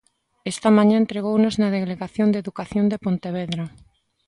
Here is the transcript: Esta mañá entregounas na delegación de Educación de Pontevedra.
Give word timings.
Esta 0.51 0.69
mañá 0.77 0.95
entregounas 0.99 1.55
na 1.61 1.73
delegación 1.77 2.27
de 2.31 2.41
Educación 2.43 2.85
de 2.91 3.01
Pontevedra. 3.05 3.63